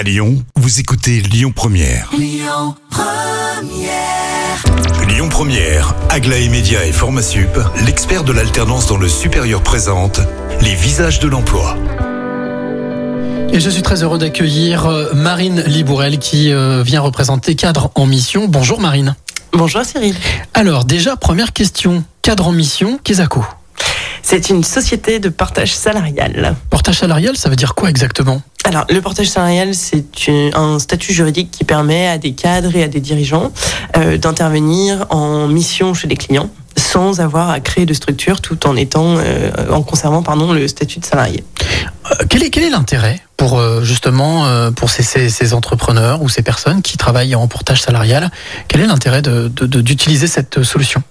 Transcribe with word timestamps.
À 0.00 0.02
Lyon, 0.02 0.42
vous 0.56 0.80
écoutez 0.80 1.20
Lyon 1.20 1.52
Première. 1.54 2.10
Lyon 2.16 2.74
Première, 5.28 5.94
Aglaé 6.08 6.48
Média 6.48 6.86
et 6.86 6.92
Formasup, 6.92 7.58
l'expert 7.84 8.24
de 8.24 8.32
l'alternance 8.32 8.86
dans 8.86 8.96
le 8.96 9.10
supérieur 9.10 9.62
présente 9.62 10.20
les 10.62 10.74
visages 10.74 11.20
de 11.20 11.28
l'emploi. 11.28 11.76
Et 13.52 13.60
je 13.60 13.68
suis 13.68 13.82
très 13.82 14.02
heureux 14.02 14.16
d'accueillir 14.16 14.86
euh, 14.86 15.12
Marine 15.12 15.60
Libourel 15.66 16.18
qui 16.18 16.50
euh, 16.50 16.82
vient 16.82 17.02
représenter 17.02 17.54
Cadre 17.54 17.90
en 17.94 18.06
Mission. 18.06 18.48
Bonjour 18.48 18.80
Marine. 18.80 19.16
Bonjour 19.52 19.84
Cyril. 19.84 20.14
Alors 20.54 20.86
déjà, 20.86 21.16
première 21.16 21.52
question. 21.52 22.04
Cadre 22.22 22.48
en 22.48 22.52
Mission, 22.52 22.98
Kesako. 23.04 23.44
C'est 24.22 24.48
une 24.48 24.64
société 24.64 25.18
de 25.18 25.28
partage 25.28 25.74
salarial. 25.74 26.54
Portage 26.70 27.00
salarial, 27.00 27.36
ça 27.36 27.50
veut 27.50 27.56
dire 27.56 27.74
quoi 27.74 27.90
exactement? 27.90 28.40
Alors, 28.64 28.84
le 28.90 29.00
partage 29.00 29.26
salarial, 29.28 29.74
c'est 29.74 30.04
un 30.54 30.78
statut 30.78 31.12
juridique 31.12 31.50
qui 31.50 31.64
permet 31.64 32.06
à 32.08 32.18
des 32.18 32.32
cadres 32.32 32.76
et 32.76 32.82
à 32.84 32.88
des 32.88 33.00
dirigeants 33.00 33.52
euh, 33.96 34.18
d'intervenir 34.18 35.06
en 35.10 35.48
mission 35.48 35.94
chez 35.94 36.06
des 36.08 36.16
clients 36.16 36.50
sans 36.76 37.20
avoir 37.20 37.50
à 37.50 37.58
créer 37.60 37.84
de 37.84 37.94
structure 37.94 38.40
tout 38.40 38.66
en 38.66 38.76
étant 38.76 39.16
euh, 39.18 39.50
en 39.70 39.82
conservant 39.82 40.22
pardon 40.22 40.52
le 40.52 40.68
statut 40.68 41.00
de 41.00 41.04
salarié. 41.04 41.42
Euh, 42.10 42.24
Quel 42.28 42.42
est, 42.44 42.50
quel 42.50 42.62
est 42.64 42.70
l'intérêt 42.70 43.20
pour 43.36 43.58
euh, 43.58 43.82
justement 43.82 44.46
euh, 44.46 44.70
pour 44.70 44.88
ces, 44.90 45.02
ces- 45.02 45.30
ces 45.30 45.52
entrepreneurs 45.54 46.22
ou 46.22 46.28
ces 46.28 46.42
personnes 46.42 46.80
qui 46.82 46.96
travaillent 46.96 47.34
en 47.34 47.48
portage 47.48 47.82
salarial? 47.82 48.30
Quel 48.68 48.82
est 48.82 48.86
l'intérêt 48.86 49.20
de- 49.22 49.48
de- 49.48 49.66
de- 49.66 49.80
d'utiliser 49.80 50.26
cette 50.26 50.62
solution? 50.62 51.02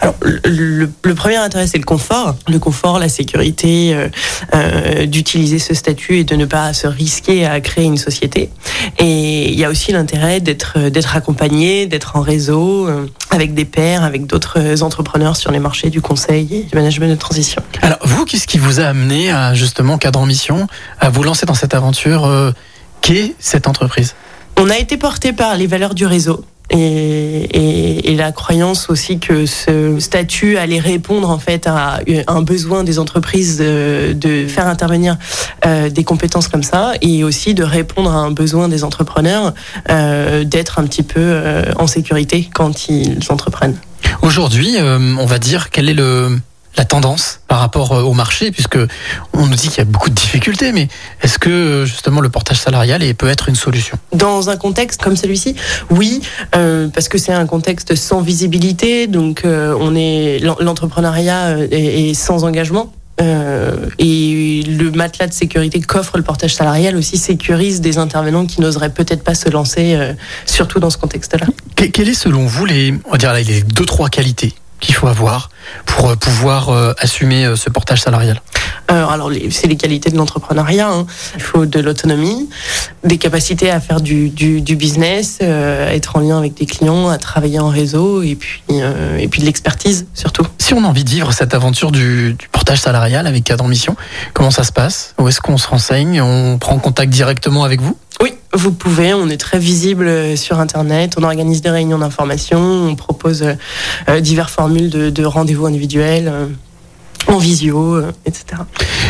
Alors, 0.00 0.14
le, 0.22 1.14
premier 1.14 1.36
intérêt, 1.36 1.66
c'est 1.66 1.78
le 1.78 1.84
confort. 1.84 2.36
Le 2.48 2.58
confort, 2.58 2.98
la 2.98 3.08
sécurité 3.08 3.94
euh, 3.94 4.08
euh, 4.54 5.06
d'utiliser 5.06 5.58
ce 5.58 5.74
statut 5.74 6.18
et 6.18 6.24
de 6.24 6.36
ne 6.36 6.44
pas 6.44 6.72
se 6.72 6.86
risquer 6.86 7.46
à 7.46 7.60
créer 7.60 7.84
une 7.84 7.96
société. 7.96 8.50
Et 8.98 9.50
il 9.50 9.58
y 9.58 9.64
a 9.64 9.70
aussi 9.70 9.92
l'intérêt 9.92 10.40
d'être 10.40 10.78
d'être 10.88 11.16
accompagné, 11.16 11.86
d'être 11.86 12.16
en 12.16 12.20
réseau 12.20 12.86
euh, 12.88 13.06
avec 13.30 13.54
des 13.54 13.64
pairs, 13.64 14.04
avec 14.04 14.26
d'autres 14.26 14.82
entrepreneurs 14.82 15.36
sur 15.36 15.50
les 15.50 15.58
marchés 15.58 15.90
du 15.90 16.00
conseil 16.00 16.48
et 16.52 16.62
du 16.62 16.74
management 16.74 17.08
de 17.08 17.16
transition. 17.16 17.62
Alors 17.82 17.98
vous, 18.02 18.24
qu'est-ce 18.24 18.46
qui 18.46 18.58
vous 18.58 18.80
a 18.80 18.84
amené 18.84 19.30
à 19.30 19.54
justement 19.54 19.98
Cadre 19.98 20.20
en 20.20 20.26
Mission, 20.26 20.66
à 21.00 21.10
vous 21.10 21.22
lancer 21.22 21.46
dans 21.46 21.54
cette 21.54 21.74
aventure 21.74 22.24
euh, 22.26 22.52
qu'est 23.00 23.34
cette 23.38 23.68
entreprise? 23.68 24.14
On 24.56 24.70
a 24.70 24.78
été 24.78 24.96
porté 24.96 25.32
par 25.32 25.56
les 25.56 25.66
valeurs 25.66 25.94
du 25.94 26.06
réseau. 26.06 26.44
Et, 26.70 26.76
et- 26.76 28.10
et 28.12 28.14
la 28.16 28.32
croyance 28.32 28.90
aussi 28.90 29.18
que 29.18 29.46
ce 29.46 29.98
statut 30.00 30.56
allait 30.56 30.78
répondre 30.80 31.30
en 31.30 31.38
fait 31.38 31.66
à 31.66 32.00
un 32.26 32.42
besoin 32.42 32.84
des 32.84 32.98
entreprises 32.98 33.58
de, 33.58 34.46
faire 34.48 34.66
intervenir 34.66 35.16
euh, 35.66 35.88
des 35.90 36.04
compétences 36.04 36.48
comme 36.48 36.62
ça 36.62 36.92
et 37.00 37.24
aussi 37.24 37.54
de 37.54 37.62
répondre 37.64 38.10
à 38.10 38.16
un 38.18 38.30
besoin 38.30 38.68
des 38.68 38.84
entrepreneurs 38.84 39.54
euh, 39.90 40.44
d'être 40.44 40.78
un 40.78 40.84
petit 40.86 41.02
peu 41.02 41.20
euh, 41.20 41.62
en 41.76 41.86
sécurité 41.86 42.48
quand 42.54 42.88
ils 42.88 43.18
entreprennent. 43.30 43.76
Aujourd'hui, 44.22 44.76
euh, 44.78 44.98
on 45.18 45.26
va 45.26 45.38
dire 45.38 45.70
quelle 45.70 45.88
est 45.88 45.94
le, 45.94 46.38
la 46.78 46.84
tendance 46.84 47.40
par 47.48 47.58
rapport 47.60 47.92
euh, 47.92 48.02
au 48.02 48.14
marché, 48.14 48.50
puisque 48.52 48.78
on 49.34 49.46
nous 49.46 49.54
dit 49.56 49.68
qu'il 49.68 49.78
y 49.78 49.80
a 49.80 49.84
beaucoup 49.84 50.08
de 50.08 50.14
difficultés, 50.14 50.72
mais 50.72 50.88
est-ce 51.22 51.38
que 51.38 51.50
euh, 51.50 51.84
justement 51.84 52.20
le 52.20 52.28
portage 52.30 52.58
salarial 52.58 53.02
peut 53.14 53.28
être 53.28 53.48
une 53.48 53.56
solution? 53.56 53.98
Dans 54.14 54.48
un 54.48 54.56
contexte 54.56 55.02
comme 55.02 55.16
celui-ci, 55.16 55.54
oui, 55.90 56.20
euh, 56.54 56.88
parce 56.88 57.08
que 57.08 57.18
c'est 57.18 57.32
un 57.32 57.46
contexte 57.46 57.94
sans 57.96 58.20
visibilité, 58.20 59.06
donc 59.08 59.44
euh, 59.44 59.74
on 59.78 59.94
est 59.96 60.38
l'en- 60.40 60.56
l'entrepreneuriat 60.60 61.58
est, 61.70 62.10
est 62.10 62.14
sans 62.14 62.44
engagement. 62.44 62.92
euh, 63.20 63.88
et 63.98 64.62
le 64.62 64.92
matelas 64.92 65.26
de 65.26 65.32
sécurité 65.32 65.80
qu'offre 65.80 66.16
le 66.18 66.22
portage 66.22 66.54
salarial 66.54 66.94
aussi 66.96 67.16
sécurise 67.18 67.80
des 67.80 67.98
intervenants 67.98 68.46
qui 68.46 68.60
n'oseraient 68.60 68.90
peut-être 68.94 69.24
pas 69.24 69.34
se 69.34 69.48
lancer, 69.48 69.94
euh, 69.96 70.12
surtout 70.46 70.78
dans 70.78 70.90
ce 70.90 70.98
contexte-là. 70.98 71.46
Que- 71.74 71.86
Quelles 71.86 72.10
est 72.10 72.14
selon 72.14 72.46
vous 72.46 72.64
les, 72.64 72.94
on 73.06 73.10
va 73.10 73.18
dire 73.18 73.32
là, 73.32 73.40
les 73.40 73.62
deux 73.62 73.84
trois 73.86 74.08
qualités 74.08 74.54
qu'il 74.80 74.94
faut 74.94 75.08
avoir 75.08 75.50
pour 75.86 76.10
euh, 76.10 76.16
pouvoir 76.16 76.68
euh, 76.70 76.92
assumer 76.98 77.44
euh, 77.44 77.56
ce 77.56 77.70
portage 77.70 78.02
salarial 78.02 78.40
alors, 78.90 79.30
c'est 79.50 79.66
les 79.66 79.76
qualités 79.76 80.10
de 80.10 80.16
l'entrepreneuriat. 80.16 80.88
hein. 80.88 81.06
Il 81.34 81.42
faut 81.42 81.66
de 81.66 81.78
l'autonomie, 81.78 82.48
des 83.04 83.18
capacités 83.18 83.70
à 83.70 83.80
faire 83.80 84.00
du, 84.00 84.30
du, 84.30 84.62
du 84.62 84.76
business, 84.76 85.38
euh, 85.42 85.90
être 85.90 86.16
en 86.16 86.20
lien 86.20 86.38
avec 86.38 86.54
des 86.54 86.64
clients, 86.64 87.08
à 87.08 87.18
travailler 87.18 87.58
en 87.60 87.68
réseau, 87.68 88.22
et 88.22 88.34
puis, 88.34 88.62
euh, 88.70 89.18
et 89.18 89.28
puis 89.28 89.42
de 89.42 89.46
l'expertise 89.46 90.06
surtout. 90.14 90.46
Si 90.56 90.72
on 90.72 90.84
a 90.84 90.86
envie 90.86 91.04
de 91.04 91.10
vivre 91.10 91.32
cette 91.32 91.52
aventure 91.52 91.92
du, 91.92 92.32
du 92.32 92.48
portage 92.48 92.78
salarial 92.80 93.26
avec 93.26 93.44
Cadre 93.44 93.64
en 93.64 93.68
Mission, 93.68 93.94
comment 94.32 94.50
ça 94.50 94.64
se 94.64 94.72
passe? 94.72 95.14
Où 95.18 95.28
est-ce 95.28 95.40
qu'on 95.42 95.58
se 95.58 95.68
renseigne? 95.68 96.22
On 96.22 96.56
prend 96.58 96.78
contact 96.78 97.12
directement 97.12 97.64
avec 97.64 97.82
vous? 97.82 97.96
Vous 98.52 98.72
pouvez. 98.72 99.14
On 99.14 99.28
est 99.28 99.36
très 99.36 99.58
visible 99.58 100.06
euh, 100.06 100.36
sur 100.36 100.60
Internet. 100.60 101.14
On 101.18 101.22
organise 101.22 101.62
des 101.62 101.70
réunions 101.70 101.98
d'information. 101.98 102.58
On 102.58 102.94
propose 102.94 103.42
euh, 103.42 103.54
euh, 104.08 104.20
diverses 104.20 104.52
formules 104.52 104.90
de, 104.90 105.10
de 105.10 105.24
rendez-vous 105.24 105.66
individuels, 105.66 106.32
en 107.26 107.38
visio, 107.38 108.00
etc. 108.24 108.62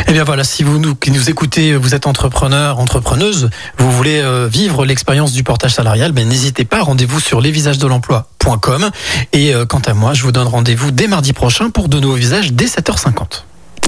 Eh 0.07 0.11
bien 0.11 0.23
voilà, 0.23 0.43
si 0.43 0.63
vous 0.63 0.77
nous, 0.77 0.95
qui 0.95 1.11
nous 1.11 1.29
écoutez, 1.29 1.75
vous 1.75 1.95
êtes 1.95 2.05
entrepreneur, 2.07 2.79
entrepreneuse, 2.79 3.49
vous 3.77 3.91
voulez 3.91 4.21
vivre 4.49 4.85
l'expérience 4.85 5.31
du 5.31 5.43
portage 5.43 5.75
salarial, 5.75 6.11
ben 6.11 6.27
n'hésitez 6.27 6.65
pas, 6.65 6.81
rendez-vous 6.81 7.19
sur 7.19 7.39
lesvisagesdelemploi.com 7.39 8.89
et 9.31 9.53
quant 9.69 9.79
à 9.79 9.93
moi, 9.93 10.13
je 10.13 10.23
vous 10.23 10.31
donne 10.31 10.47
rendez-vous 10.47 10.91
dès 10.91 11.07
mardi 11.07 11.33
prochain 11.33 11.69
pour 11.69 11.87
de 11.87 11.99
nouveaux 11.99 12.15
visages 12.15 12.51
dès 12.51 12.65
7h50. 12.65 13.43